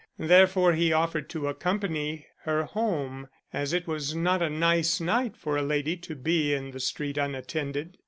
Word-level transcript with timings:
Therefore 0.17 0.73
he 0.73 0.91
offered 0.91 1.29
to 1.29 1.47
accompany 1.47 2.25
her 2.45 2.63
home, 2.63 3.27
as 3.53 3.71
it 3.71 3.85
was 3.85 4.15
not 4.15 4.41
a 4.41 4.49
nice 4.49 4.99
night 4.99 5.37
for 5.37 5.57
a 5.57 5.61
lady 5.61 5.95
to 5.97 6.15
be 6.15 6.55
in 6.55 6.71
the 6.71 6.79
street 6.79 7.19
unattended. 7.19 7.99